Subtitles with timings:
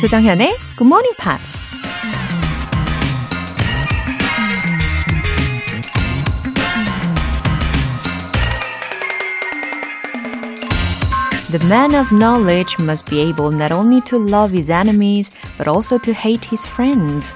[0.00, 1.58] 조정현의 Good Morning Pops.
[11.50, 15.98] The man of knowledge must be able not only to love his enemies, but also
[15.98, 17.34] to hate his friends.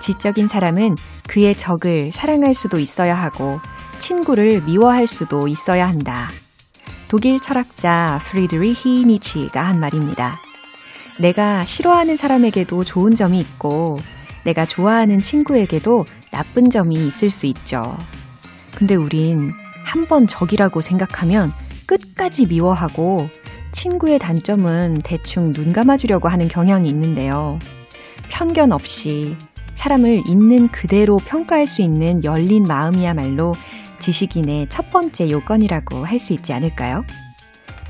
[0.00, 0.96] 지적인 사람은
[1.28, 3.60] 그의 적을 사랑할 수도 있어야 하고,
[3.98, 6.30] 친구를 미워할 수도 있어야 한다.
[7.08, 10.38] 독일 철학자 프리드리히 니치가 한 말입니다.
[11.18, 13.98] 내가 싫어하는 사람에게도 좋은 점이 있고,
[14.44, 17.96] 내가 좋아하는 친구에게도 나쁜 점이 있을 수 있죠.
[18.74, 19.52] 근데 우린
[19.84, 21.52] 한 번 적이라고 생각하면
[21.86, 23.28] 끝까지 미워하고,
[23.72, 27.58] 친구의 단점은 대충 눈 감아주려고 하는 경향이 있는데요.
[28.28, 29.36] 편견 없이
[29.74, 33.54] 사람을 있는 그대로 평가할 수 있는 열린 마음이야말로
[33.98, 37.04] 지식인의 첫 번째 요건이라고 할 수 있지 않을까요?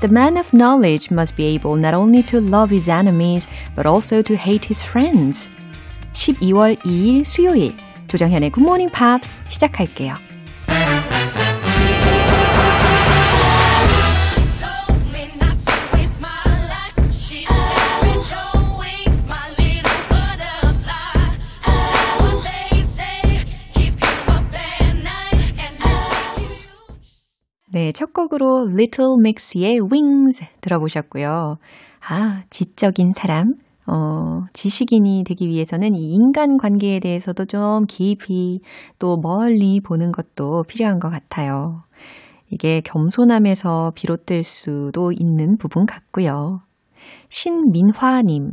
[0.01, 4.21] The man of knowledge must be able not only to love his enemies, but also
[4.21, 5.49] to hate his friends.
[6.13, 7.75] 12월 2일 수요일,
[8.07, 10.15] 조정현의 Good Morning Pops 시작할게요.
[27.95, 31.55] 첫 곡으로 Little Mix의 Wings 들어보셨고요.
[32.09, 33.53] 아, 지적인 사람.
[33.87, 38.59] 어, 지식인이 되기 위해서는 이 인간 관계에 대해서도 좀 깊이
[38.99, 41.83] 또 멀리 보는 것도 필요한 것 같아요.
[42.51, 46.59] 이게 겸손함에서 비롯될 수도 있는 부분 같고요.
[47.29, 48.51] 신민화님.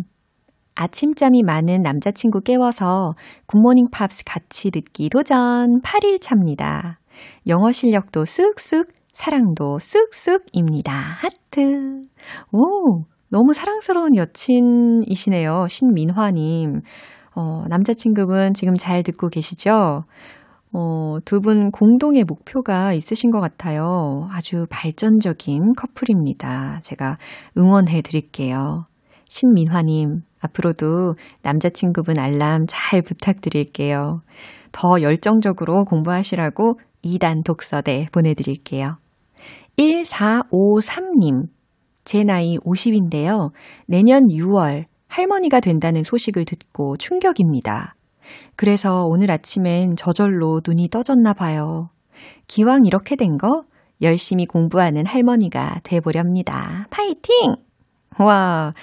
[0.77, 7.01] 아침잠이 많은 남자친구 깨워서 굿모닝 팝스 같이 듣기 도전 8일 차입니다.
[7.49, 10.91] 영어 실력도 쓱쓱 사랑도 쓱쓱입니다.
[10.91, 12.05] 하트.
[12.53, 15.67] 오, 너무 사랑스러운 여친이시네요.
[15.69, 16.81] 신민화님.
[17.35, 20.05] 어, 남자친구분 지금 잘 듣고 계시죠?
[20.75, 24.29] 어, 두 분 공동의 목표가 있으신 것 같아요.
[24.31, 26.81] 아주 발전적인 커플입니다.
[26.83, 27.19] 제가
[27.59, 28.85] 응원해 드릴게요.
[29.29, 34.21] 신민화님, 앞으로도 남자친구분 알람 잘 부탁드릴게요.
[34.73, 38.97] 더 열정적으로 공부하시라고 2단 독서대 보내드릴게요.
[39.79, 41.47] 1453님,
[42.05, 43.53] 제 나이 50인데요.
[43.87, 47.95] 내년 6월 할머니가 된다는 소식을 듣고 충격입니다.
[48.57, 51.91] 그래서 오늘 아침엔 저절로 눈이 떠졌나 봐요.
[52.47, 53.65] 기왕 이렇게 된 거
[54.03, 56.87] 열심히 공부하는 할머니가 돼보렵니다.
[56.91, 57.55] 파이팅!
[58.19, 58.75] 와,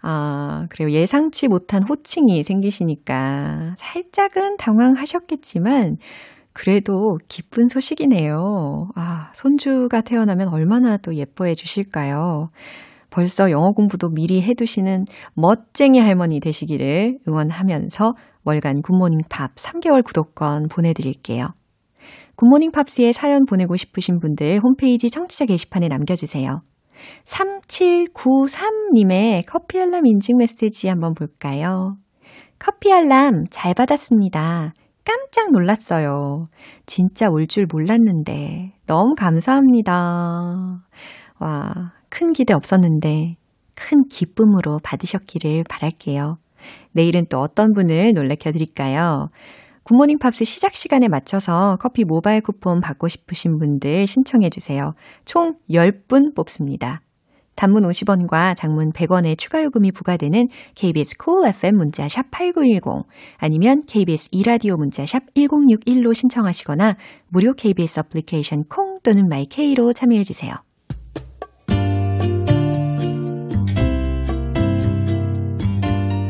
[0.00, 5.96] 아, 그리고 예상치 못한 호칭이 생기시니까 살짝은 당황하셨겠지만,
[6.60, 8.90] 그래도 기쁜 소식이네요.
[8.94, 12.50] 아, 손주가 태어나면 얼마나 또 예뻐해 주실까요?
[13.08, 18.12] 벌써 영어 공부도 미리 해두시는 멋쟁이 할머니 되시기를 응원하면서
[18.44, 21.54] 월간 굿모닝 팝스 3개월 구독권 보내드릴게요.
[22.36, 26.60] 굿모닝 팝스에 사연 보내고 싶으신 분들 홈페이지 청취자 게시판에 남겨주세요.
[27.24, 31.96] 3793님의 커피 알람 인증 메시지 한번 볼까요?
[32.58, 34.74] 커피 알람 잘 받았습니다.
[35.04, 36.46] 깜짝 놀랐어요.
[36.86, 38.72] 진짜 올 줄 몰랐는데.
[38.86, 40.82] 너무 감사합니다.
[41.38, 43.36] 와, 큰 기대 없었는데
[43.74, 46.36] 큰 기쁨으로 받으셨기를 바랄게요.
[46.92, 49.28] 내일은 또 어떤 분을 놀래켜 드릴까요?
[49.84, 54.92] 굿모닝 팝스 시작 시간에 맞춰서 커피 모바일 쿠폰 받고 싶으신 분들 신청해 주세요.
[55.24, 57.00] 총 10분 뽑습니다.
[57.60, 63.06] 단문 50원과 장문 100원의 추가 요금이 부과되는 KBS cool FM 문자 샵 8910
[63.36, 66.96] 아니면 KBS 2라디오 문자 샵 1061로 신청하시거나
[67.28, 70.54] 무료 KBS 어플리케이션 콩 또는 my K로 참여해 주세요.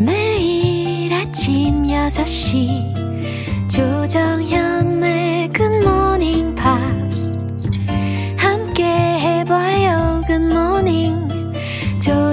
[0.01, 6.80] 매일 아침 6시 조정현의 굿모닝 팝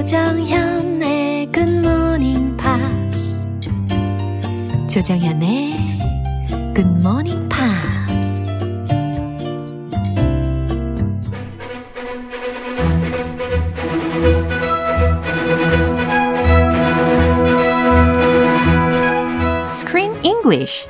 [0.07, 3.38] 조정현의 굿모닝 팝스
[4.88, 5.74] 조정현의
[6.74, 8.00] 굿모닝 팝스
[19.69, 20.88] Screen English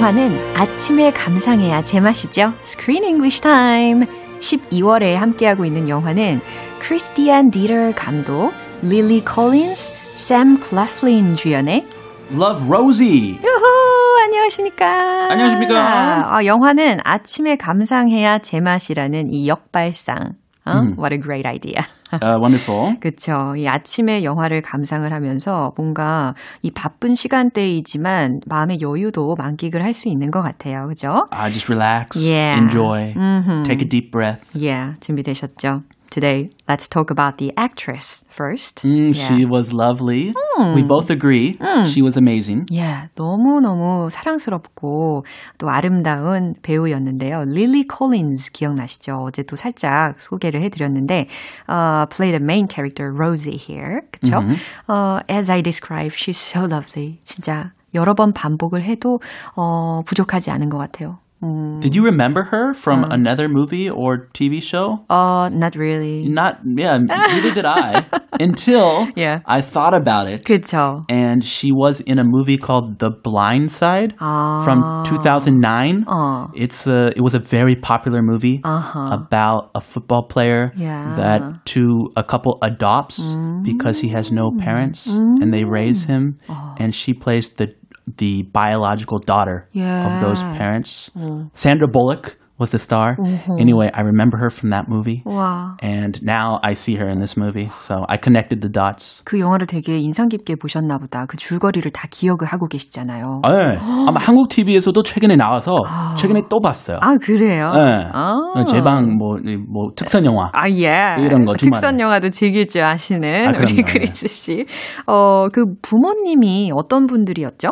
[0.00, 2.54] 영화는 아침에 감상해야 제맛이죠.
[2.62, 4.06] Screen English Time.
[4.38, 6.40] 12월에 함께하고 있는 영화는
[6.78, 11.86] 크리스티안 디터 감독, 릴리 콜린스, 샘 클래플린 주연의
[12.32, 13.38] Love Rosie.
[13.44, 15.32] 유후, 안녕하십니까.
[15.32, 16.34] 안녕하십니까.
[16.34, 20.16] 아, 영화는 아침에 감상해야 제맛이라는 이 역발상.
[20.64, 20.70] 어?
[20.98, 21.84] What a great idea.
[22.12, 22.96] Uh, wonderful.
[23.00, 23.54] 그쵸.
[23.56, 30.30] 이 아침에 영화를 감상을 하면서 뭔가 이 바쁜 시간대이지만 마음의 여유도 만끽을 할 수 있는
[30.30, 30.86] 것 같아요.
[30.88, 31.26] 그죠?
[31.32, 32.58] Uh, just relax, Yeah.
[32.62, 33.64] enjoy, Mhm.
[33.64, 34.50] take a deep breath.
[34.54, 35.82] Yeah, 준비되셨죠?
[36.10, 38.82] Today, let's talk about the actress first.
[38.82, 39.28] Mm, yeah.
[39.28, 40.34] She was lovely.
[40.74, 41.56] We both agree.
[41.86, 42.66] She was amazing.
[42.68, 45.24] Yeah, 너무너무 사랑스럽고
[45.58, 47.44] 또 아름다운 배우였는데요.
[47.46, 49.22] 릴리 콜린즈 기억나시죠?
[49.22, 51.28] 어제 또 살짝 소개를 해드렸는데
[51.68, 54.02] uh, play the main character Rosie here.
[54.10, 54.40] 그쵸?
[54.88, 57.20] 어, as I described, she's so lovely.
[57.22, 59.20] 진짜 여러 번 반복을 해도
[59.54, 61.18] 어, 부족하지 않은 것 같아요.
[61.42, 61.80] Mm.
[61.80, 63.12] Did you remember her from mm.
[63.12, 65.04] another movie or TV show?
[65.08, 66.28] Oh, uh, not really.
[66.28, 68.04] Not yeah, neither did I
[68.40, 69.40] until yeah.
[69.46, 70.44] I thought about it.
[70.44, 71.04] 그쵸.
[71.08, 75.04] And she was in a movie called The Blind Side uh, from ah.
[75.04, 76.04] 2009.
[76.06, 76.48] Uh.
[76.54, 79.10] It's a it was a very popular movie uh-huh.
[79.12, 81.14] about a football player yeah.
[81.16, 83.64] that to a couple adopts mm.
[83.64, 84.60] because he has no mm.
[84.60, 85.40] parents mm.
[85.40, 86.74] and they raise him oh.
[86.78, 87.74] and she plays the
[88.18, 90.56] the biological daughter of those Yeah.
[90.58, 91.10] parents.
[91.54, 93.16] Sandra Bullock was the star.
[93.58, 95.22] Anyway, I remember her from that movie.
[95.24, 95.78] 와.
[95.80, 97.68] And now I see her in this movie.
[97.72, 99.22] So I connected the dots.
[99.24, 101.24] 그 영화를 되게 인상 깊게 보셨나 보다.
[101.24, 103.40] 그 줄거리를 다 기억을 하고 계시잖아요.
[103.48, 103.78] 네.
[104.06, 105.72] 아마 한국 TV에서도 최근에 나와서
[106.18, 106.98] 최근에 또 봤어요.
[107.00, 107.72] 아, 그래요?
[107.72, 108.04] 네.
[108.12, 108.36] 아.
[108.68, 110.50] 제방 뭐, 이뭐 특선 영화.
[110.52, 111.16] 아, 예.
[111.18, 111.80] 이런 거 주말에.
[111.80, 113.82] 특선 영화도 즐길 줄 아시는 아, 우리 그럼요.
[113.86, 114.66] 크리스 씨.
[115.06, 117.70] 어, 그 부모님이 어떤 분들이었죠?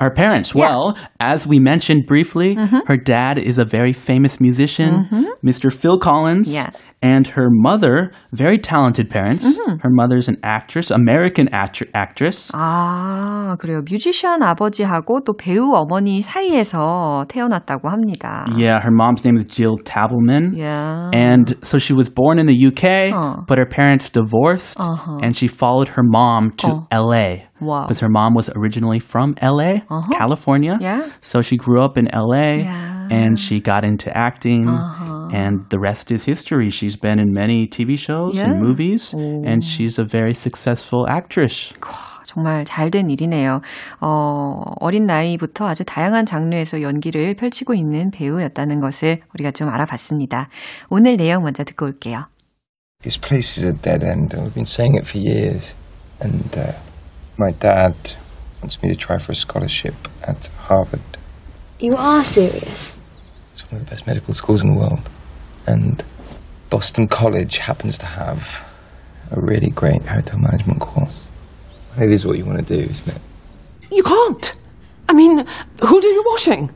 [0.00, 0.54] Her parents.
[0.54, 0.62] Yeah.
[0.70, 2.56] Well, as we mentioned briefly,
[2.86, 5.70] her dad is a very famous musician, Mr.
[5.70, 6.54] Phil Collins.
[6.54, 6.70] Yeah.
[7.02, 9.44] And her mother, very talented parents.
[9.82, 12.50] Her mother's an actress, American actr- actress.
[12.54, 13.80] 아, 그래요.
[13.90, 18.44] 뮤지션 아버지하고 또 배우 어머니 사이에서 태어났다고 합니다.
[18.54, 20.52] Yeah, her mom's name is Jill Tavelman.
[20.56, 21.10] Yeah.
[21.14, 23.44] And so she was born in the UK, Uh.
[23.46, 24.76] but her parents divorced,
[25.22, 27.48] and she followed her mom to LA.
[27.64, 27.86] Wow.
[27.86, 29.80] Because her mom was originally from LA,
[30.12, 30.78] California.
[30.80, 31.08] Yeah.
[31.20, 33.08] So she grew up in LA Yeah.
[33.10, 34.68] and she got into acting,
[35.32, 36.70] and the rest is history.
[36.70, 38.50] She's been in many TV shows Yeah.
[38.50, 41.72] and movies, and she's a very successful actress.
[42.26, 43.60] 정말 잘된 일이네요.
[44.00, 50.48] 어, 어린 나이부터 아주 다양한 장르에서 연기를 펼치고 있는 배우였다는 것을 우리가 좀 알아봤습니다.
[50.90, 52.26] 오늘 내용 먼저 듣고 올게요.
[53.02, 55.74] This place is a dead end, and we've been saying it for years.
[56.22, 56.74] And uh,
[57.37, 57.95] my dad
[58.61, 61.01] wants me to try for a scholarship at Harvard.
[61.79, 62.99] You are serious?
[63.51, 65.09] It's one of the best medical schools in the world.
[65.67, 66.03] And
[66.69, 68.69] Boston College happens to have
[69.31, 71.25] a really great hotel management course.
[71.99, 73.21] It is what you want to do, isn't it?
[73.91, 74.55] You can't.
[75.07, 75.45] I mean,
[75.81, 76.73] who'll do your washing?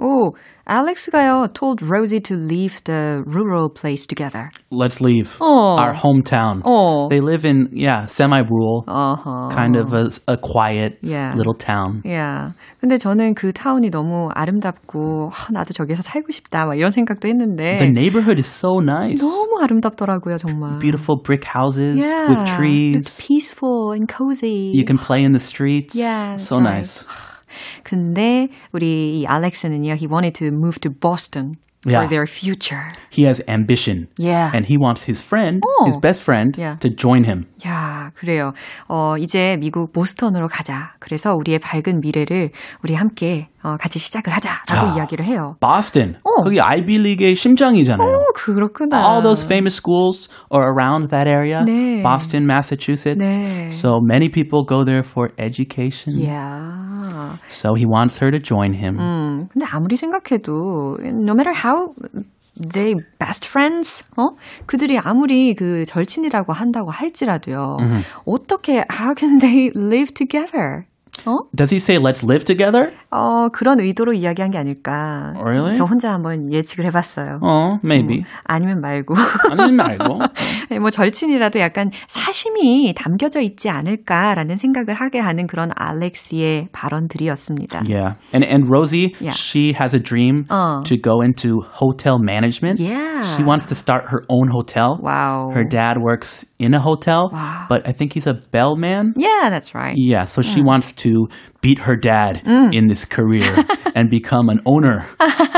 [0.00, 0.30] 오,
[0.64, 4.48] 알렉스가요 told Rosie to leave the rural place together.
[4.70, 5.74] Let's leave Oh.
[5.76, 6.62] our hometown.
[6.62, 7.08] 어.
[7.10, 9.50] They live in, yeah, semi rural, 어허.
[9.52, 11.34] kind of a, a quiet Yeah.
[11.34, 12.02] little town.
[12.06, 17.26] 야, 근데 저는 그 타운이 너무 아름답고 아, 나도 저기서 살고 싶다 막 이런 생각도
[17.26, 19.18] 했는데 The neighborhood is so nice.
[19.20, 20.78] 너무 아름답더라고요 정말.
[20.78, 23.18] Beautiful brick houses yeah, with It's trees.
[23.18, 24.70] peaceful and cozy.
[24.72, 25.96] You can play in the streets.
[25.98, 26.86] Yeah, that's so right.
[26.86, 27.02] nice.
[27.83, 31.55] 근데 우리 이 알렉스는요, he wanted to move to Boston
[31.86, 32.00] Yeah.
[32.02, 32.90] for their future.
[33.08, 34.08] He has ambition.
[34.18, 34.50] Yeah.
[34.52, 35.86] And he wants his friend, Oh.
[35.86, 36.76] his best friend, Yeah.
[36.80, 37.46] to join him.
[37.64, 38.52] 야, 그래요.
[38.88, 40.94] 어, 이제 미국 보스턴으로 가자.
[40.98, 42.50] 그래서 우리의 밝은 미래를
[42.82, 44.94] 우리 함께 어, 같이 시작을 하자라고 아.
[44.96, 45.54] 이야기를 해요.
[45.60, 46.16] Boston.
[46.24, 46.42] 어.
[46.42, 48.08] 거기 아이비리그의 심장이잖아요.
[48.08, 48.98] 오, 그렇구나.
[49.00, 51.62] All those famous schools are around that area.
[51.64, 52.02] 네.
[52.02, 53.18] Boston, Massachusetts.
[53.24, 53.68] 네.
[53.70, 56.18] So many people go there for education.
[56.18, 57.38] Yeah.
[57.48, 58.96] So he wants her to join him.
[58.98, 61.71] 음, 근데 아무리 생각해도 no matter how
[62.55, 64.35] they best friends, 어?
[64.65, 67.77] 그들이 아무리 그 절친이라고 한다고 할지라도요.
[68.25, 70.85] 어떻게 how can they live together?
[71.26, 71.36] 어?
[71.52, 72.92] Does he say, let's live together?
[73.10, 75.32] 어, 그런 의도로 이야기한 게 아닐까.
[75.42, 75.74] Really?
[75.74, 77.40] 저 혼자 한번 예측을 해봤어요.
[77.42, 78.24] Oh, maybe.
[78.44, 79.14] 아니면 말고.
[79.50, 80.18] 아니면 말고.
[80.80, 87.82] 뭐 절친이라도 약간 사심이 담겨져 있지 않을까라는 생각을 하게 하는 그런 알렉스의 발언들이었습니다.
[87.88, 88.14] Yeah.
[88.32, 89.34] And and Rosie, Yeah.
[89.34, 90.84] she has a dream 어.
[90.84, 92.78] to go into hotel management.
[92.78, 93.22] Yeah.
[93.36, 94.98] She wants to start her own hotel.
[95.02, 95.52] 와우.
[95.52, 97.66] Her dad works in a hotel, Wow.
[97.68, 99.14] but I think he's a bellman.
[99.16, 99.94] Yeah, that's right.
[99.96, 101.27] Yeah, so she wants to to to
[101.61, 102.41] beat her dad
[102.73, 103.43] in this career
[103.95, 105.05] and become an owner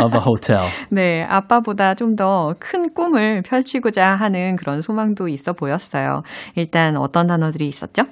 [0.02, 0.68] of a hotel.
[0.92, 6.24] 네, 아빠보다 좀 더 큰 꿈을 펼치고자 하는 그런 소망도 있어 보였어요.
[6.56, 8.04] 일단 어떤 단어들이 있었죠?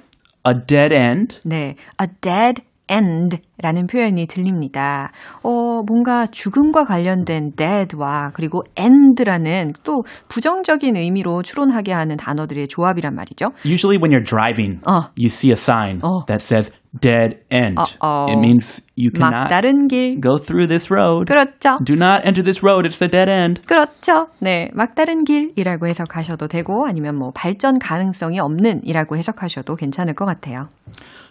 [0.46, 1.40] A dead end.
[1.44, 5.10] 네, a dead end 라는 표현이 들립니다.
[5.42, 13.52] 어, 뭔가 죽음과 관련된 dead와 그리고 end라는 또 부정적인 의미로 추론하게 하는 단어들의 조합이란 말이죠.
[13.64, 15.08] Usually when you're driving, 어.
[15.16, 16.26] you see a sign 어.
[16.26, 17.77] that says dead end.
[17.77, 18.31] Uh-oh.
[18.31, 20.19] It means you cannot 막다른 길.
[20.19, 21.27] go through this road.
[21.27, 21.77] 그렇죠.
[21.83, 22.87] Do not enter this road.
[22.87, 23.61] It's a dead end.
[23.67, 24.27] 그렇죠.
[24.39, 24.69] 네.
[24.73, 30.69] 막다른 길이라고 해석하셔도 되고 아니면 뭐 발전 가능성이 없는 이라고 해석하셔도 괜찮을 것 같아요.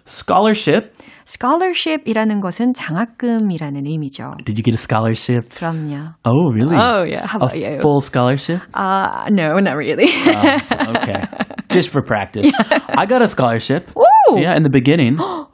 [0.07, 0.93] Scholarship.
[1.27, 4.37] scholarship이라는 것은 장학금이라는 의미죠.
[4.43, 5.51] Did you get a scholarship?
[5.51, 6.15] 그럼요.
[6.25, 6.77] Oh, really?
[6.77, 7.27] Oh, yeah.
[7.27, 7.81] How a about you?
[7.81, 8.63] full scholarship?
[8.73, 10.09] Uh, no, not really.
[10.09, 11.25] Oh, okay.
[11.69, 12.51] Just for practice.
[12.89, 13.91] I got a scholarship.
[13.95, 14.41] Ooh.
[14.41, 15.19] Yeah, in the beginning.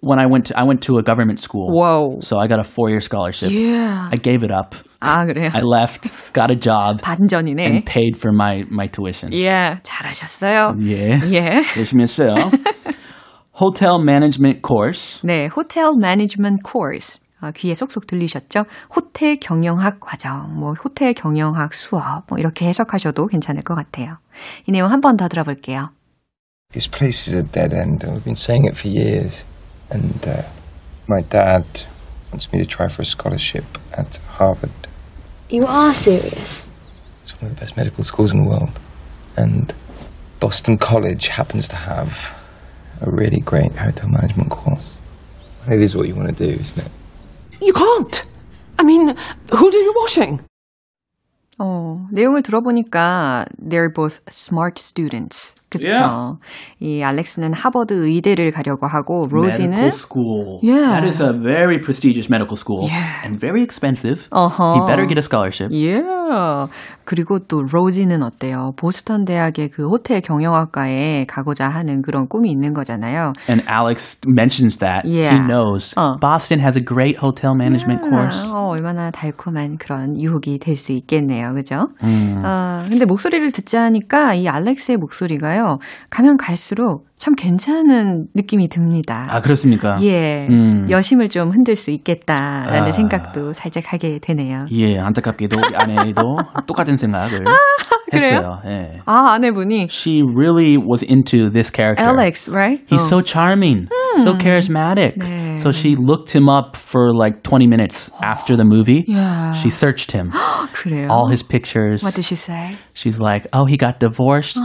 [0.00, 1.68] when I went to I went to a government school.
[1.72, 2.20] Whoa.
[2.20, 3.50] So I got a four-year scholarship.
[3.50, 4.08] Yeah.
[4.12, 4.74] I gave it up.
[5.00, 5.50] 아, 그래요?
[5.52, 7.64] I left, got a job, 반전이네.
[7.64, 9.32] and paid for my my tuition.
[9.32, 10.76] 예, 잘하셨어요.
[10.86, 11.20] 예.
[11.32, 11.62] 예.
[11.76, 12.34] 열심히 했어요.
[13.60, 15.20] Hotel management course.
[15.22, 17.20] 네, 호텔 매니지먼트 코스.
[17.40, 18.64] 아, 귀에 쏙쏙 들리셨죠?
[18.96, 24.16] 호텔 경영학 과정, 뭐 호텔 경영학 수업, 뭐 이렇게 해석하셔도 괜찮을 것 같아요.
[24.66, 25.90] 이 내용 한 번 더 들어볼게요.
[26.72, 28.04] This place is a dead end.
[28.06, 29.44] I've been saying it for years.
[29.91, 30.43] And uh,
[31.07, 31.65] my dad
[32.31, 34.71] wants me to try for a scholarship at Harvard.
[35.49, 36.69] You are serious?
[37.21, 38.79] It's one of the best medical schools in the world.
[39.35, 39.73] And
[40.39, 42.37] Boston College happens to have
[43.01, 44.95] a really great hotel management course.
[45.69, 46.91] It is what you want to do, isn't it?
[47.61, 48.25] You can't.
[48.77, 49.15] I mean,
[49.51, 50.43] who'll do your washing?
[51.59, 55.55] 어, 내용을 들어보니까 they're both smart students.
[55.69, 55.85] 그쵸?
[55.85, 56.37] Yeah.
[56.79, 60.59] 이 알렉스는 하버드 의대를 가려고 하고 로지는 medical school.
[60.63, 60.89] Yeah.
[60.99, 63.21] That is a very prestigious medical school Yeah.
[63.23, 64.27] and very expensive.
[64.31, 64.73] 어허.
[64.73, 65.69] He better get a scholarship.
[65.71, 66.71] Yeah.
[67.05, 68.73] 그리고 또 로지는 어때요?
[68.77, 73.33] 보스턴 대학의 그 호텔 경영학과에 가고자 하는 그런 꿈이 있는 거잖아요.
[73.47, 75.05] And Alex mentions that.
[75.05, 75.35] Yeah.
[75.37, 75.93] He knows.
[75.97, 76.17] 어.
[76.19, 78.37] Boston has a great hotel management course.
[78.49, 81.48] 아, 어, 얼마나 달콤한 그런 유혹이 될 수 있겠네요.
[81.53, 81.89] 그죠?
[82.03, 82.41] 음.
[82.43, 85.79] 아, 근데 목소리를 듣자 하니까 이 알렉스의 목소리가요.
[86.09, 89.27] 가면 갈수록 참 괜찮은 느낌이 듭니다.
[89.29, 89.97] 아, 그렇습니까?
[90.01, 90.47] 예.
[90.49, 90.87] 음.
[90.89, 92.91] 여심을 좀 흔들 수 있겠다라는 아.
[92.93, 94.67] 생각도 살짝 하게 되네요.
[94.71, 96.21] 예, 안타깝게도 우리 아내도
[96.65, 97.43] 똑같은 생각을
[98.13, 98.61] 했어요.
[98.67, 99.01] 예.
[99.05, 102.01] 아, 아내분이 She really was into this character.
[102.07, 102.81] Alex, right?
[102.87, 103.07] He's 어.
[103.07, 103.89] so charming,
[104.23, 105.15] so charismatic.
[105.19, 105.57] 네.
[105.59, 109.03] So she looked him up for like 20 minutes after the movie.
[109.07, 109.51] Yeah.
[109.53, 110.31] She searched him,
[110.71, 111.07] 그래요.
[111.09, 112.01] all his pictures.
[112.01, 112.77] What did she say?
[112.93, 114.57] She's like, "Oh, he got divorced.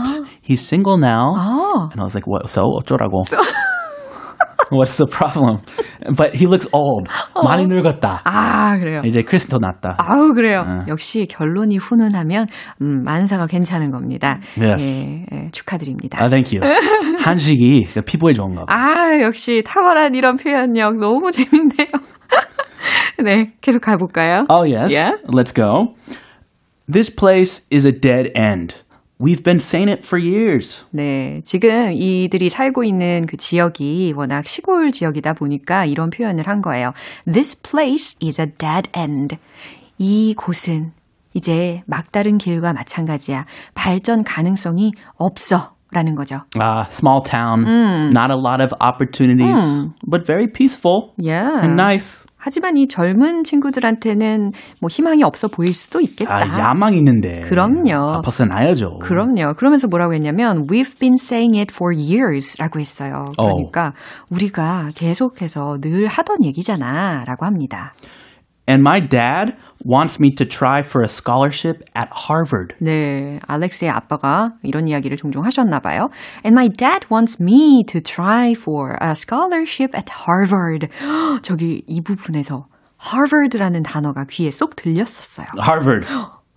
[0.47, 1.89] He's single now." 어.
[1.91, 2.49] And I was like, "What?
[2.49, 3.23] So 어쩌라고?"
[4.71, 5.61] What's the problem?
[6.17, 7.07] But he looks old.
[7.35, 8.21] 많이 늙었다.
[8.23, 9.01] 아, 그래요.
[9.05, 9.97] 이제 크리스토 났다.
[9.99, 10.65] 아우 그래요.
[10.87, 12.47] 역시 결론이 훈훈하면
[12.81, 14.39] 음, 만사가 괜찮은 겁니다.
[14.59, 14.83] Yes.
[14.83, 16.19] 예, 예, 축하드립니다.
[16.19, 16.67] 아, thank you.
[17.19, 18.75] 한식이 피부에 좋은가 봐.
[18.75, 21.87] 아, 역시 탁월한 이런 표현력 너무 재밌네요.
[23.23, 24.45] 네, 계속 가볼까요?
[24.49, 24.91] Oh, yes.
[24.91, 25.17] Yeah?
[25.27, 25.93] Let's go.
[26.91, 28.75] This place is a dead end.
[29.17, 30.85] We've been saying it for years.
[30.91, 36.91] 네, 지금 이들이 살고 있는 그 지역이 워낙 시골 지역이다 보니까 이런 표현을 한 거예요.
[37.31, 39.37] This place is a dead end.
[39.97, 40.91] 이 곳은
[41.33, 43.45] 이제 막다른 길과 마찬가지야.
[43.73, 45.75] 발전 가능성이 없어.
[45.91, 46.41] 라는 거죠.
[46.59, 47.63] Uh, small town,
[48.11, 51.61] not a lot of opportunities, but very peaceful Yeah.
[51.63, 52.24] and nice.
[52.45, 56.35] 하지만 이 젊은 친구들한테는 뭐 희망이 없어 보일 수도 있겠다.
[56.35, 57.41] 아, 야망 있는데.
[57.49, 58.17] 그럼요.
[58.17, 58.99] 아, 벗어나야죠.
[59.01, 59.55] 그럼요.
[59.57, 63.25] 그러면서 뭐라고 했냐면 we've been saying it for years라고 했어요.
[63.35, 63.93] 그러니까
[64.29, 67.95] 우리가 계속해서 늘 하던 얘기잖아라고 합니다.
[68.67, 72.75] And my dad wants me to try for a scholarship at Harvard.
[72.81, 76.09] 네, 알렉스의 아빠가 이런 이야기를 종종 하셨나 봐요.
[76.43, 80.87] And my dad wants me to try for a scholarship at Harvard.
[81.43, 82.65] 저기 이 부분에서
[83.13, 85.47] Harvard라는 단어가 귀에 쏙 들렸었어요.
[85.61, 86.07] Harvard.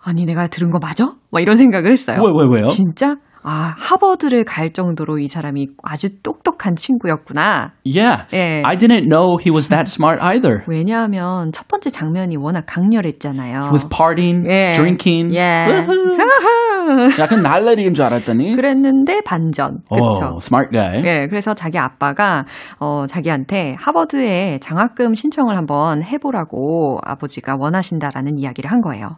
[0.03, 1.13] 아니 내가 들은 거 맞아?
[1.31, 2.23] 막 이런 생각을 했어요.
[2.23, 2.67] 왜, 왜, 왜요?
[2.67, 3.17] 진짜?
[3.51, 7.73] 아, 하버드를 갈 정도로 이 사람이 아주 똑똑한 친구였구나.
[7.83, 8.27] Yeah.
[8.35, 8.63] 예.
[8.63, 10.65] I didn't know he was that smart either.
[10.67, 13.71] 왜냐하면 첫 번째 장면이 워낙 강렬했잖아요.
[13.73, 14.73] Was partying, 예.
[14.75, 15.35] drinking.
[15.35, 15.65] 예.
[17.19, 18.55] 약간 날라리인 줄 알았더니.
[18.55, 19.81] 그랬는데 반전.
[19.89, 20.25] 그렇죠.
[20.25, 21.03] Oh, smart guy.
[21.05, 22.45] 예, 그래서 자기 아빠가
[22.79, 29.17] 어 자기한테 하버드에 장학금 신청을 한번 해 보라고 아버지가 원하신다라는 이야기를 한 거예요.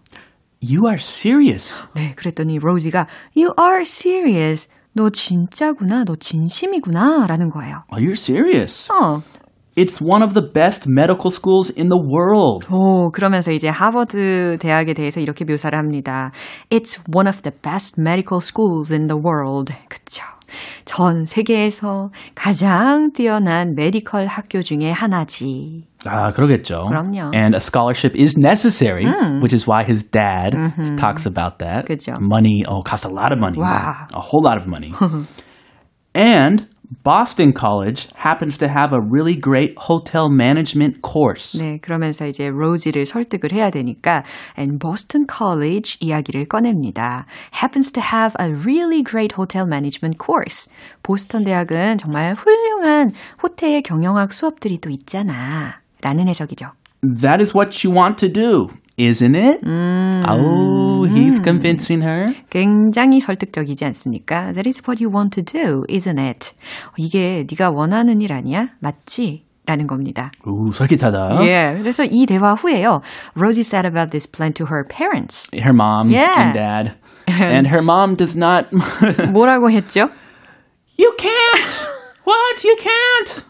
[0.63, 1.83] You are serious.
[1.95, 4.67] 네, 그랬더니 로지가 You are serious.
[4.93, 6.03] 너 진짜구나.
[6.05, 7.27] 너 진심이구나.
[7.27, 7.83] 라는 거예요.
[7.93, 8.91] Are you serious?
[8.91, 9.21] 어,
[9.77, 12.65] It's one of the best medical schools in the world.
[12.71, 16.31] 오, 그러면서 이제 하버드 대학에 대해서 이렇게 묘사를 합니다.
[16.69, 19.73] It's one of the best medical schools in the world.
[19.89, 20.23] 그쵸.
[20.85, 25.87] 전 세계에서 가장 뛰어난 메디컬 학교 중에 하나지.
[26.05, 26.85] 아, 그러겠죠.
[26.87, 27.31] 그럼요.
[27.33, 29.05] And a scholarship is necessary,
[29.41, 30.53] which is why his dad
[30.97, 31.87] talks about that.
[31.87, 32.13] 그죠.
[32.21, 33.57] Money, oh, cost a lot of money.
[33.57, 34.07] Wow.
[34.13, 34.93] A whole lot of money.
[36.13, 36.67] and
[37.03, 41.57] Boston College happens to have a really great hotel management course.
[41.59, 44.23] 네, 그러면서 이제 로지를 설득을 해야 되니까
[44.57, 47.25] and Boston College 이야기를 꺼냅니다.
[47.61, 50.69] happens to have a really great hotel management course.
[51.03, 53.11] 보스턴 대학은 정말 훌륭한
[53.41, 55.79] 호텔 경영학 수업들이 또 있잖아.
[56.01, 56.71] 라는 해석이죠.
[57.01, 59.59] That is what you want to do, isn't it?
[59.65, 62.25] Oh, he's convincing her.
[62.49, 64.53] 굉장히 설득적이지 않습니까?
[64.53, 66.51] That is what you want to do, isn't it?
[66.97, 68.67] 이게 네가 원하는 일 아니야?
[68.79, 69.43] 맞지?
[69.67, 70.31] 라는 겁니다.
[70.45, 71.43] 오, 솔깃하다.
[71.47, 73.01] 예, 그래서 이 대화 후에요.
[73.35, 75.49] Rosie said about this plan to her parents.
[75.53, 76.39] Her mom Yeah.
[76.39, 76.93] and dad.
[77.27, 78.69] and her mom does not.
[79.33, 80.09] 뭐라고 했죠?
[80.97, 81.81] you can't!
[82.25, 82.63] what?
[82.63, 83.43] You can't!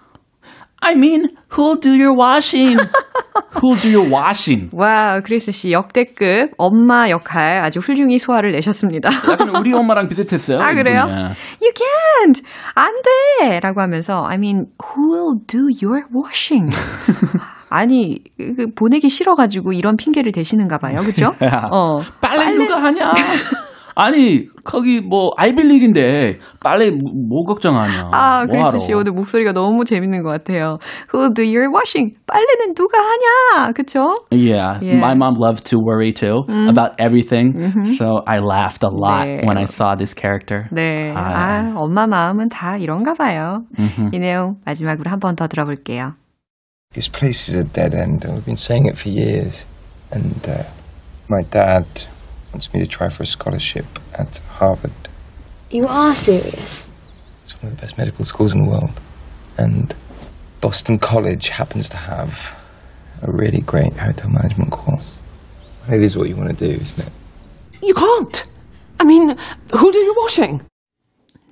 [0.82, 2.78] I mean, who'll do your washing?
[3.60, 4.70] who'll do your washing?
[4.72, 9.10] 와, 크리스 씨 역대급 엄마 역할 아주 훌륭히 소화를 내셨습니다.
[9.30, 10.58] 약간 우리 엄마랑 비슷했어요.
[10.58, 11.02] 아, 그래요?
[11.02, 11.34] 이분이야.
[11.60, 12.42] You can't!
[12.74, 12.94] 안
[13.40, 13.60] 돼!
[13.60, 16.74] 라고 하면서, I mean, who will do your washing?
[17.68, 20.98] 아니, 그 보내기 싫어가지고 이런 핑계를 대시는가 봐요.
[21.04, 21.34] 그죠?
[21.70, 22.00] 어.
[22.20, 23.12] 빨래 누가 하냐?
[23.94, 28.10] 아니, 거기 뭐 아이빌리그인데 빨래 뭐, 뭐 걱정하냐?
[28.12, 28.70] 아, 뭐?
[28.70, 30.78] 크리스 씨 오늘 목소리가 너무 재밌는 것 같아요.
[31.14, 32.12] Who do your washing?
[32.26, 33.72] 빨래는 누가 하냐?
[33.72, 34.16] 그쵸?
[34.30, 34.98] Yeah, Yeah.
[34.98, 37.54] my mom loved to worry too about everything.
[37.96, 39.44] So I laughed a lot 네.
[39.46, 40.68] when I saw this character.
[40.72, 41.12] 네.
[41.14, 41.20] 아.
[41.20, 43.62] 아, 엄마 마음은 다 이런가 봐요.
[44.12, 46.14] 이 내용 마지막으로 한 번 더 들어볼게요.
[46.92, 49.64] This place is a dead end, and we've been saying it for years.
[50.12, 50.64] And uh,
[51.28, 51.86] my dad
[52.52, 54.92] wants me to try for a scholarship at Harvard.
[55.70, 56.90] You are serious?
[57.42, 59.00] It's one of the best medical schools in the world.
[59.56, 59.94] And
[60.60, 62.58] Boston College happens to have
[63.22, 65.16] a really great hotel management course.
[65.88, 67.12] It is what you want to do, isn't it?
[67.82, 68.46] You can't.
[68.98, 69.36] I mean,
[69.72, 70.62] who'll do your washing?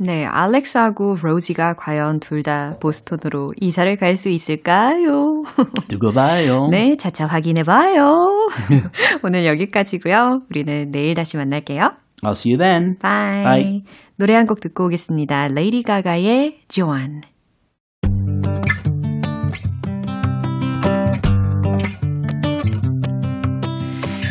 [0.00, 5.42] 네, 알렉스하고 로지가 과연 둘 다 보스턴으로 이사를 갈 수 있을까요?
[5.88, 6.68] 두고 봐요.
[6.70, 8.14] 네, 차차 확인해 봐요.
[9.24, 10.42] 오늘 여기까지고요.
[10.50, 11.90] 우리는 내일 다시 만날게요.
[12.24, 12.96] I'll see you then.
[13.00, 13.42] Bye.
[13.42, 13.82] Bye.
[14.18, 15.48] 노래 한 곡 듣고 오겠습니다.
[15.48, 17.22] 레이디 가가의 Joanne.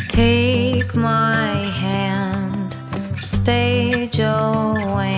[0.08, 2.74] Take my hand,
[3.16, 5.17] stay Joanne.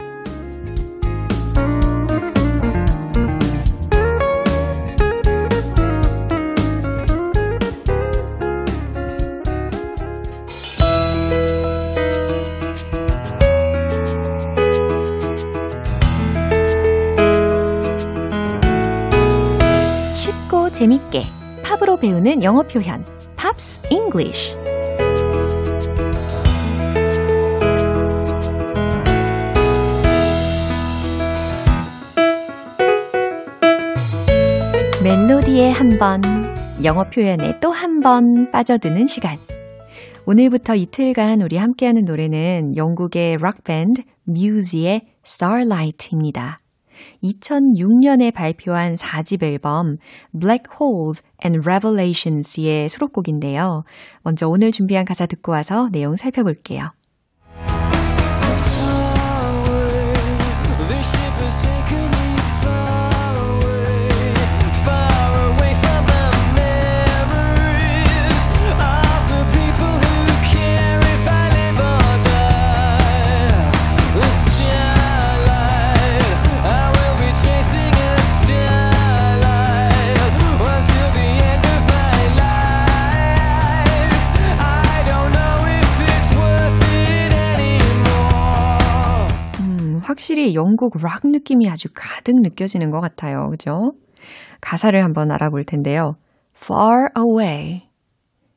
[20.81, 21.25] 재밌게
[21.63, 24.55] 팝으로 배우는 영어 표현 Pops English
[35.03, 36.21] 멜로디에 한 번,
[36.83, 39.37] 영어 표현에 또 한 번 빠져드는 시간.
[40.25, 46.60] 오늘부터 이틀간 우리 함께하는 노래는 영국의 록밴드 뮤즈의 Starlight입니다.
[47.23, 49.97] 2006년에 발표한 4집 앨범
[50.31, 53.83] Black Holes and Revelations의 수록곡인데요.
[54.23, 56.91] 먼저 오늘 준비한 가사 듣고 와서 내용 살펴볼게요.
[90.31, 93.49] 확실히 영국 락 느낌이 아주 가득 느껴지는 것 같아요.
[93.49, 93.91] 그죠?
[94.61, 96.13] 가사를 한번 알아볼 텐데요.
[96.55, 97.81] far away.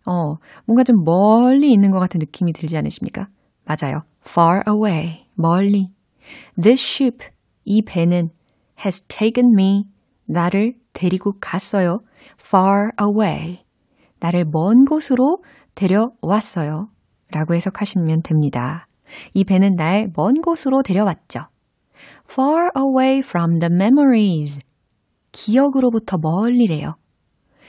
[0.06, 3.26] 어, 뭔가 좀 멀리 있는 것 같은 느낌이 들지 않으십니까?
[3.64, 4.02] 맞아요.
[4.24, 5.26] far away.
[5.34, 5.88] 멀리.
[6.60, 7.26] This ship.
[7.64, 8.28] 이 배는
[8.78, 9.82] has taken me.
[10.26, 11.98] 나를 데리고 갔어요.
[12.40, 13.64] far away.
[14.20, 15.42] 나를 먼 곳으로
[15.74, 16.86] 데려왔어요.
[17.32, 18.86] 라고 해석하시면 됩니다.
[19.32, 21.48] 이 배는 날 먼 곳으로 데려왔죠.
[22.28, 24.60] Far away from the memories.
[25.32, 26.94] 기억으로부터 멀리래요.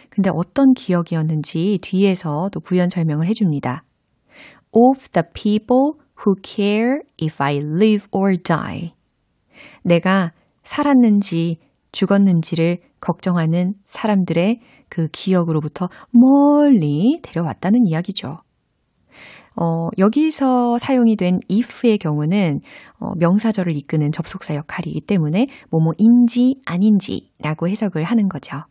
[0.09, 3.83] 근데 어떤 기억이었는지 뒤에서 또 부연 설명을 해줍니다.
[4.71, 5.93] Of the people
[6.25, 8.93] who care if I live or die.
[9.83, 10.31] 내가
[10.63, 11.57] 살았는지
[11.91, 18.39] 죽었는지를 걱정하는 사람들의 그 기억으로부터 멀리 데려왔다는 이야기죠.
[19.55, 22.59] 어, 여기서 사용이 된 if의 경우는
[22.99, 28.63] 어, 명사절을 이끄는 접속사 역할이기 때문에 뭐뭐인지 아닌지라고 해석을 하는 거죠.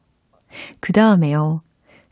[0.81, 1.62] 그 다음에요.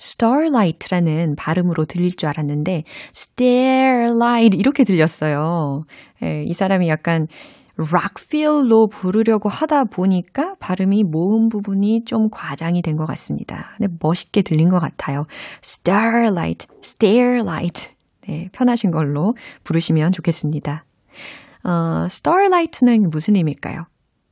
[0.00, 2.82] starlight라는 발음으로 들릴 줄 알았는데
[3.14, 5.85] starlight 이렇게 들렸어요.
[6.24, 7.28] 예, 이 사람이 약간
[7.76, 13.70] 락필로 부르려고 하다 보니까 발음이 모음 부분이 좀 과장이 된 것 같습니다.
[13.76, 15.24] 근데 멋있게 들린 것 같아요.
[15.62, 17.90] starlight, starlight.
[18.26, 20.85] 네, 편하신 걸로 부르시면 좋겠습니다.
[21.64, 23.85] 어, starlight는 무슨 의미일까요?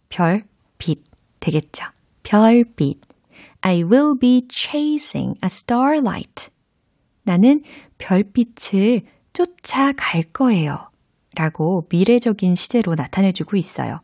[0.09, 0.45] 별,
[0.79, 1.03] 빛
[1.41, 1.85] 되겠죠.
[2.23, 3.01] 별빛.
[3.63, 6.51] I will be chasing a starlight.
[7.23, 7.63] 나는
[7.99, 10.91] 별빛을 쫓아갈 거예요.
[11.37, 14.01] 라고 미래적인 시제로 나타내주고 있어요.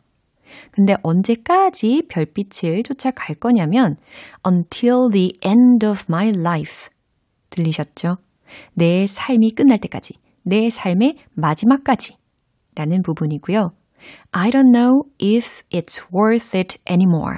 [0.71, 3.97] 근데 언제까지 별빛을 쫓아갈 거냐면
[4.47, 6.89] until the end of my life.
[7.49, 8.17] 들리셨죠?
[8.73, 12.17] 내 삶이 끝날 때까지, 내 삶의 마지막까지
[12.75, 13.71] 라는 부분이고요.
[14.31, 17.37] I don't know if it's worth it anymore.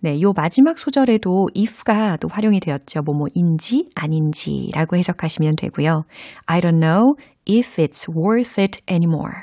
[0.00, 3.02] 네, 요 마지막 소절에도 if가 또 활용이 되었죠.
[3.02, 6.04] 뭐뭐인지 아닌지라고 해석하시면 되고요.
[6.46, 7.14] I don't know
[7.46, 9.34] if it's worth it anymore.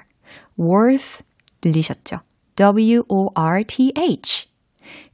[0.60, 1.24] worth
[1.62, 2.22] 들리셨죠?
[2.56, 4.50] W-O-R-T-H.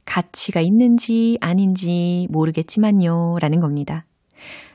[0.06, 3.36] 가치가 있는지 아닌지 모르겠지만요.
[3.40, 4.06] 라는 겁니다.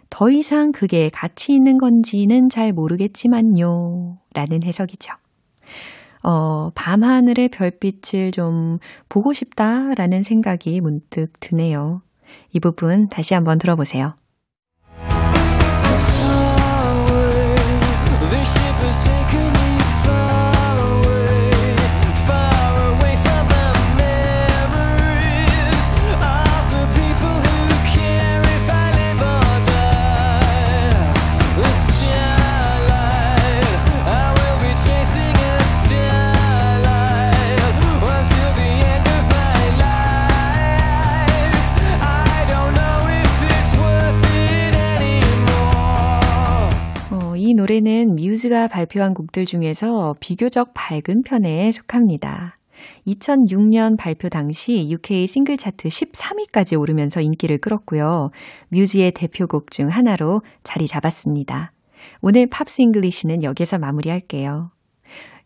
[0.09, 4.17] 더 이상 그게 가치 있는 건지는 잘 모르겠지만요.
[4.33, 5.13] 라는 해석이죠.
[6.23, 12.01] 어, 밤하늘의 별빛을 좀 보고 싶다라는 생각이 문득 드네요.
[12.51, 14.15] 이 부분 다시 한번 들어보세요.
[47.39, 52.57] 이 노래는 뮤즈가 발표한 곡들 중에서 비교적 밝은 편에 속합니다.
[53.07, 58.31] 2006년 발표 당시 UK 싱글 차트 13위까지 오르면서 인기를 끌었고요.
[58.67, 61.71] 뮤즈의 대표곡 중 하나로 자리 잡았습니다.
[62.21, 64.71] 오늘 Pops English는 여기서 마무리할게요.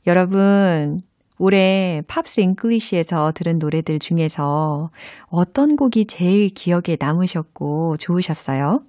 [0.08, 1.01] 여러분,
[1.38, 4.89] 올해 Pops English에서 들은 노래들 중에서
[5.27, 8.82] 어떤 곡이 제일 기억에 남으셨고 좋으셨어요?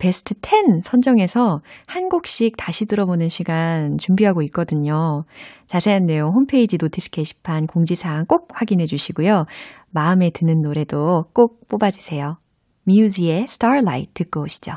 [0.00, 5.24] 베스트 10 선정해서 한 곡씩 다시 들어보는 시간 준비하고 있거든요.
[5.66, 9.44] 자세한 내용 홈페이지 notice 게시판 공지사항 꼭 확인해 주시고요.
[9.90, 12.38] 마음에 드는 노래도 꼭 뽑아주세요.
[12.84, 14.72] 뮤즈의 Starlight 듣고 오시죠.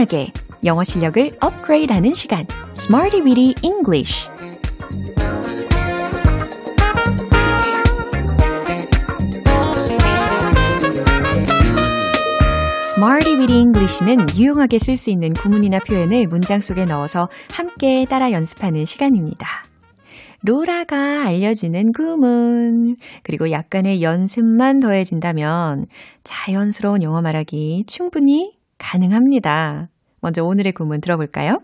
[0.00, 0.32] 탄탄하게
[0.64, 4.28] 영어 실력을 업그레이드하는 시간 Smarty Weedy English
[12.94, 18.84] Smarty with English는 유용하게 쓸 수 있는 구문이나 표현을 문장 속에 넣어서 함께 따라 연습하는
[18.86, 19.64] 시간입니다.
[20.42, 25.84] 로라가 알려주는 구문, 그리고 약간의 연습만 더해진다면
[26.24, 29.89] 자연스러운 영어 말하기 충분히 가능합니다.
[30.20, 31.58] 먼저 오늘의 구문 들어볼까요?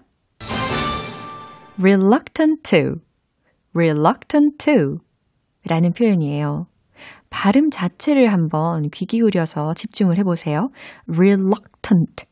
[1.79, 3.01] reluctant to,
[3.75, 4.99] reluctant to
[5.69, 6.67] 라는 표현이에요.
[7.29, 10.69] 발음 자체를 한번 귀 기울여서 집중을 해보세요.
[11.09, 12.25] reluctant,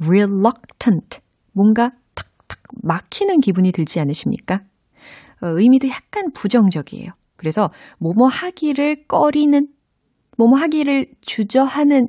[0.00, 1.20] reluctant.
[1.52, 4.60] 뭔가 탁탁 막히는 기분이 들지 않으십니까?
[5.42, 7.10] 어, 의미도 약간 부정적이에요.
[7.36, 9.66] 그래서 뭐뭐 하기를 꺼리는,
[10.38, 12.06] 뭐뭐 하기를 주저하는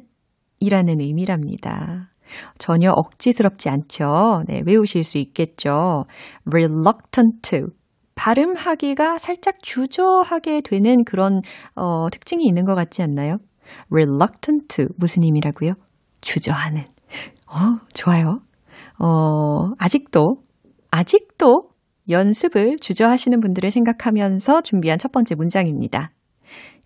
[0.59, 2.12] 이라는 의미랍니다.
[2.57, 4.43] 전혀 억지스럽지 않죠.
[4.47, 6.05] 네, 외우실 수 있겠죠.
[6.45, 7.61] reluctant.
[8.15, 11.41] 발음하기가 살짝 주저하게 되는 그런
[11.75, 13.37] 어, 특징이 있는 것 같지 않나요?
[13.91, 15.73] reluctant 무슨 의미라고요?
[16.21, 16.81] 주저하는.
[17.47, 18.39] 어, 좋아요.
[18.99, 20.37] 어, 아직도
[20.91, 21.69] 아직도
[22.09, 26.11] 연습을 주저하시는 분들을 생각하면서 준비한 첫 번째 문장입니다.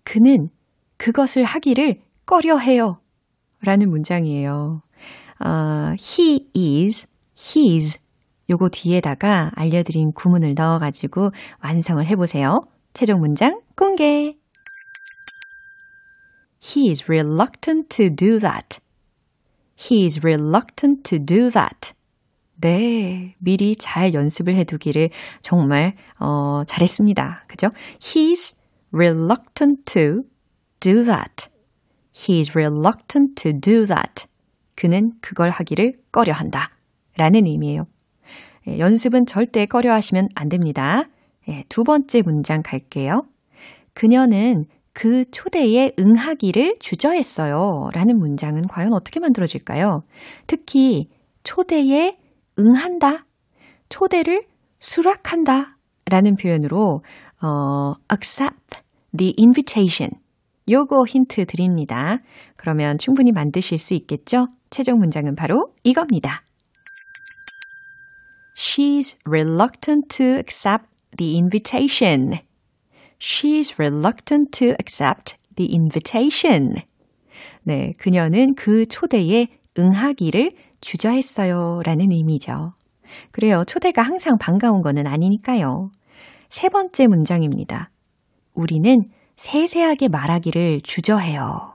[0.04, 0.48] 그는
[0.96, 3.00] 그것을 하기를 꺼려 해요.
[3.60, 4.82] 라는 문장이에요.
[5.40, 7.06] 어, he is,
[7.38, 7.98] his.
[8.50, 12.62] 요거 뒤에다가 알려드린 구문을 넣어가지고 완성을 해보세요.
[12.94, 14.36] 최종 문장 공개.
[16.60, 18.80] He is reluctant to do that.
[19.78, 21.92] He is reluctant to do that.
[22.60, 25.10] 네, 미리 잘 연습을 해두기를
[25.42, 27.44] 정말 어, 잘했습니다.
[27.46, 27.68] 그죠?
[28.00, 28.56] He's
[28.92, 30.24] reluctant to
[30.80, 31.48] do that.
[32.12, 34.27] He's reluctant to do that.
[34.78, 36.70] 그는 그걸 하기를 꺼려 한다.
[37.16, 37.86] 라는 의미예요.
[38.68, 41.02] 예, 연습은 절대 꺼려 하시면 안 됩니다.
[41.48, 43.22] 예, 두 번째 문장 갈게요.
[43.92, 47.88] 그녀는 그 초대에 응하기를 주저했어요.
[47.92, 50.04] 라는 문장은 과연 어떻게 만들어질까요?
[50.46, 51.08] 특히
[51.42, 52.16] 초대에
[52.56, 53.26] 응한다,
[53.88, 54.44] 초대를
[54.78, 57.02] 수락한다 라는 표현으로
[57.42, 58.78] 어, accept
[59.16, 60.10] the invitation
[60.68, 62.18] 요거 힌트 드립니다.
[62.56, 64.48] 그러면 충분히 만드실 수 있겠죠?
[64.70, 66.42] 최종 문장은 바로 이겁니다.
[68.56, 72.40] She's reluctant to accept the invitation.
[73.18, 76.74] She's reluctant to accept the invitation.
[77.62, 81.82] 네, 그녀는 그 초대에 응하기를 주저했어요.
[81.84, 82.72] 라는 의미죠.
[83.30, 83.64] 그래요.
[83.66, 85.90] 초대가 항상 반가운 거는 아니니까요.
[86.48, 87.90] 세 번째 문장입니다.
[88.54, 89.02] 우리는
[89.38, 91.74] 세세하게 말하기를 주저해요.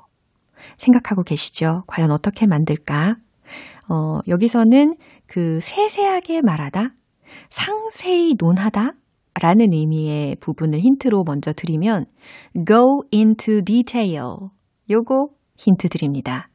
[0.78, 1.84] 생각하고 계시죠?
[1.88, 3.15] 과연 어떻게 만들까?
[3.89, 4.95] 어, 여기서는
[5.28, 6.93] 그 세세하게 말하다,
[7.49, 8.91] 상세히 논하다,
[9.41, 12.06] 라는 의미의 부분을 힌트로 먼저 드리면
[12.67, 14.49] go into detail.
[14.89, 16.49] 요거 힌트 드립니다.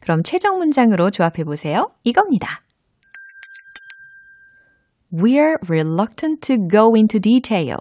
[0.00, 1.88] 그럼 최종 문장으로 조합해 보세요.
[2.02, 2.62] 이겁니다.
[5.10, 7.78] We're reluctant to go into detail.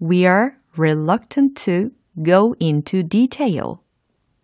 [0.00, 1.90] We're reluctant to
[2.24, 3.76] go into detail.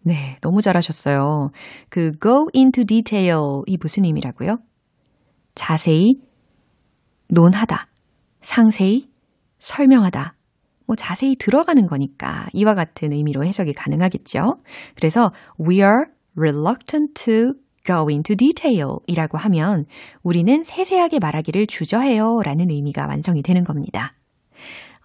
[0.03, 1.51] 네, 너무 잘하셨어요.
[1.89, 4.59] 그 go into detail 이 무슨 의미라고요?
[5.55, 6.21] 자세히
[7.29, 7.89] 논하다,
[8.43, 9.09] 상세히
[9.59, 10.37] 설명하다,
[10.87, 14.59] 뭐 자세히 들어가는 거니까 이와 같은 의미로 해석이 가능하겠죠.
[14.95, 16.05] 그래서 we are
[16.37, 19.87] reluctant to go into detail 이라고 하면
[20.23, 24.16] 우리는 세세하게 말하기를 주저해요 라는 의미가 완성이 되는 겁니다.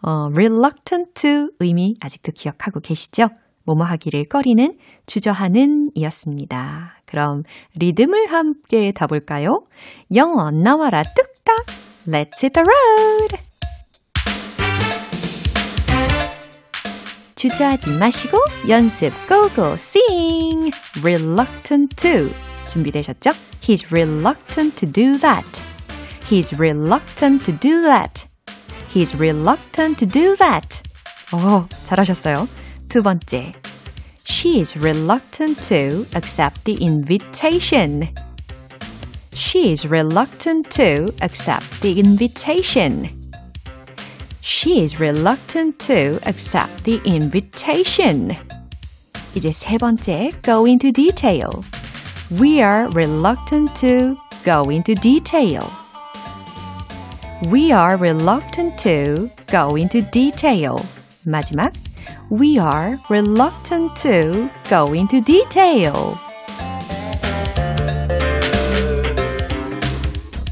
[0.01, 3.29] 어, reluctant to 의미 아직도 기억하고 계시죠?
[3.63, 7.01] 뭐뭐 하기를 꺼리는, 주저하는 이었습니다.
[7.05, 7.43] 그럼
[7.75, 9.63] 리듬을 함께 타볼까요?
[10.15, 11.65] 영어 나와라 뚝딱!
[12.07, 13.37] Let's hit the road!
[17.35, 18.37] 주저하지 마시고
[18.69, 20.71] 연습 고고 sing!
[21.03, 22.29] reluctant to
[22.69, 23.31] 준비되셨죠?
[23.61, 25.63] He's reluctant to do that.
[26.27, 28.30] He's reluctant to do that.
[28.92, 30.82] He's reluctant to do that.
[31.32, 32.48] 오, 잘하셨어요.
[32.88, 33.52] 두 번째.
[34.24, 38.08] She is reluctant to accept the invitation.
[39.32, 43.10] She is reluctant to accept the invitation.
[44.40, 48.34] She is reluctant to accept the invitation.
[49.34, 51.50] 이제 세 번째, go into detail.
[52.40, 55.68] We are reluctant to go into detail.
[57.49, 60.75] We are reluctant to go into detail.
[61.25, 61.73] 마지막,
[62.29, 66.15] we are reluctant to go into detail.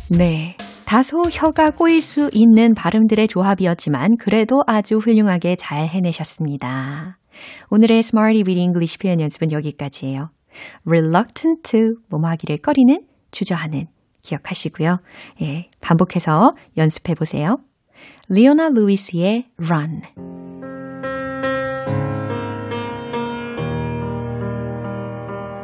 [0.09, 0.57] 네.
[0.85, 7.19] 다소 혀가 꼬일 수 있는 발음들의 조합이었지만 그래도 아주 훌륭하게 잘 해내셨습니다.
[7.69, 10.31] 오늘의 Smarty with English 표현 연습은 여기까지예요.
[10.87, 13.85] reluctant to 뭐뭐 하기를 꺼리는, 주저하는
[14.29, 14.99] 기억하시고요.
[15.41, 17.59] 예, 반복해서 연습해 보세요.
[18.29, 20.01] 리오나 루이스의 Run.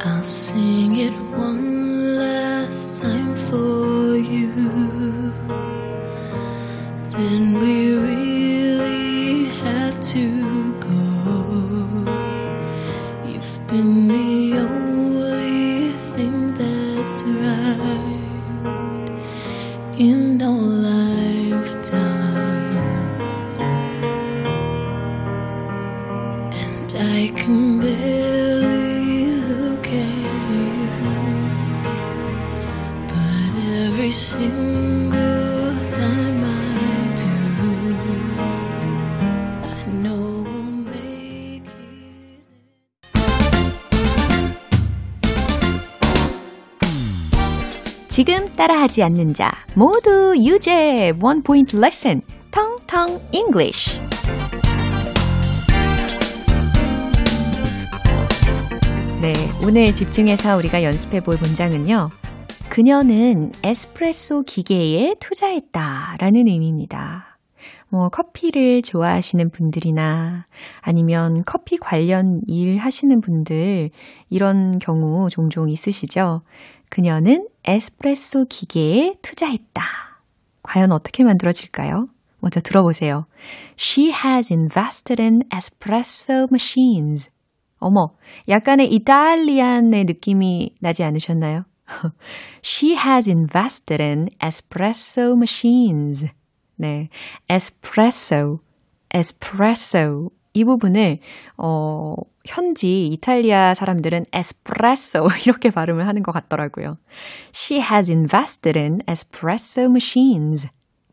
[0.00, 5.32] I'll sing it one last time for you.
[7.12, 7.95] Then we
[48.16, 54.00] 지금 따라하지 않는 자 모두 유죄 원 포인트 레슨 텅텅 English
[59.20, 62.08] 네, 오늘 집중해서 우리가 연습해 볼 문장은요.
[62.70, 67.38] 그녀는 에스프레소 기계에 투자했다 라는 의미입니다.
[67.88, 70.46] 뭐, 커피를 좋아하시는 분들이나
[70.80, 73.90] 아니면 커피 관련 일 하시는 분들,
[74.30, 76.42] 이런 경우 종종 있으시죠?
[76.88, 79.82] 그녀는 에스프레소 기계에 투자했다.
[80.62, 82.06] 과연 어떻게 만들어질까요?
[82.38, 83.26] 먼저 들어보세요.
[83.78, 87.30] She has invested in espresso machines.
[87.78, 88.10] 어머,
[88.48, 91.64] 약간의 이탈리안의 느낌이 나지 않으셨나요?
[92.64, 96.32] She has invested in espresso machines.
[96.78, 97.08] 네,
[97.48, 98.60] espresso,
[99.14, 100.30] espresso.
[100.56, 101.18] 이 부분을,
[101.58, 102.14] 어,
[102.46, 106.96] 현지 이탈리아 사람들은 espresso 이렇게 발음을 하는 것 같더라고요.
[107.54, 110.66] She has invested in espresso machines.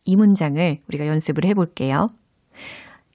[0.06, 2.08] 이 문장을 우리가 연습을 해볼게요.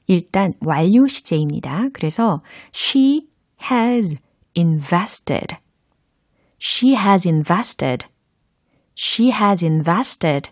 [0.06, 1.88] 일단 완료 시제입니다.
[1.94, 2.42] 그래서
[2.74, 3.28] she
[3.70, 4.16] has
[4.54, 5.56] invested.
[6.60, 8.06] She has invested.
[8.98, 10.50] She has invested.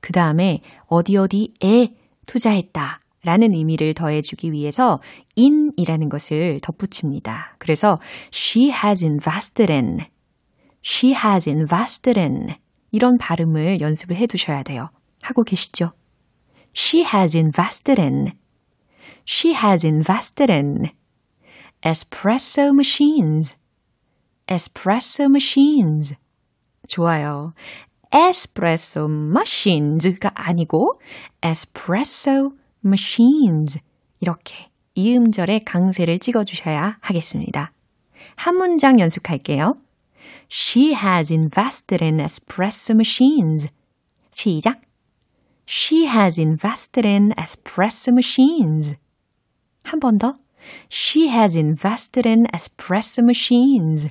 [0.00, 1.94] 그 다음에 어디 어디에
[2.26, 4.98] 투자했다 라는 의미를 더해주기 위해서
[5.38, 7.56] in이라는 것을 덧붙입니다.
[7.58, 7.96] 그래서
[8.32, 10.00] she has invested in.
[10.84, 12.54] She has invested in.
[12.90, 14.90] 이런 발음을 연습을 해 두셔야 돼요.
[15.22, 15.92] 하고 계시죠?
[16.76, 18.32] She has invested in.
[19.26, 20.90] She has invested in.
[21.84, 23.56] espresso machines.
[24.48, 26.16] espresso machines.
[26.88, 27.54] 좋아요.
[28.12, 31.00] espresso machines가 아니고
[31.40, 32.50] espresso
[32.84, 33.80] machines.
[34.20, 37.72] 이렇게 이음절에 강세를 찍어주셔야 하겠습니다.
[38.36, 39.76] 한 문장 연습할게요.
[40.50, 43.68] She has invested in espresso machines.
[44.30, 44.80] 시작.
[45.66, 48.96] She has invested in espresso machines.
[49.82, 50.36] 한 번 더.
[50.90, 54.08] She has invested in espresso machines.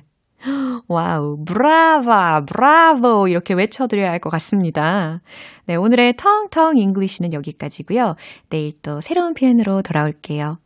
[0.88, 5.20] Wow, brava, 브라보 이렇게 외쳐드려야 할 것 같습니다.
[5.66, 8.16] 네, 오늘의 통통 English는 여기까지고요.
[8.50, 10.58] 내일 또 새로운 표현으로 돌아올게요.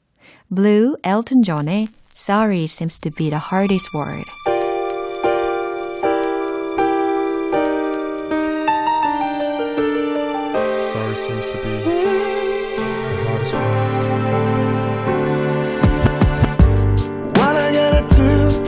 [0.54, 4.24] Blue, Elton John의 Sorry seems to be the hardest word.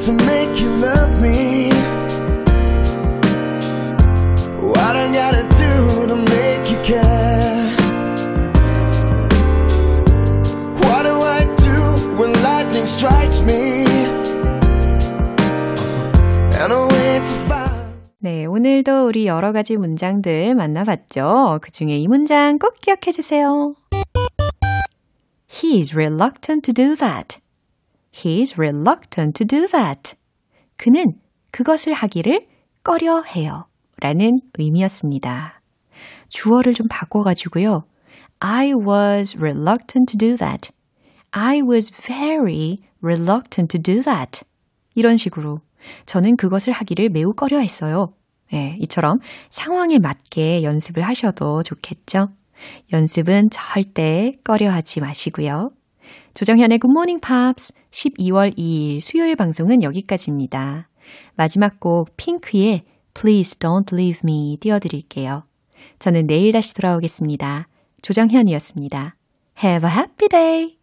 [0.08, 1.68] To make you love me?
[4.56, 7.68] What I gotta do to make you care?
[10.80, 11.76] What do I do
[12.16, 13.84] when lightning strikes me?
[16.56, 17.68] And a way to find.
[18.20, 21.58] 네, 오늘도 우리 여러 가지 문장들 만나봤죠.
[21.60, 23.74] 그 중에 이 문장 꼭 기억해 주세요.
[25.50, 27.38] He is reluctant to do that.
[28.24, 30.14] He is reluctant to do that.
[30.76, 31.04] 그는
[31.50, 32.46] 그것을 하기를
[32.82, 33.66] 꺼려 해요.
[34.00, 35.60] 라는 의미였습니다.
[36.28, 37.84] 주어를 좀 바꿔가지고요.
[38.40, 40.70] I was reluctant to do that.
[41.30, 44.42] I was very reluctant to do that.
[44.94, 45.60] 이런 식으로
[46.06, 48.14] 저는 그것을 하기를 매우 꺼려 했어요.
[48.52, 49.18] 예, 이처럼
[49.50, 52.28] 상황에 맞게 연습을 하셔도 좋겠죠?
[52.92, 55.70] 연습은 절대 꺼려 하지 마시고요.
[56.38, 60.88] 조정현의 Morning Pops 12월 2일 수요일 방송은 여기까지입니다.
[61.34, 65.42] 마지막 곡 핑크의 Please Don't Leave Me 띄워드릴게요.
[65.98, 67.66] 저는 내일 다시 돌아오겠습니다.
[68.02, 69.16] 조정현이었습니다.
[69.64, 70.78] Have a happy day!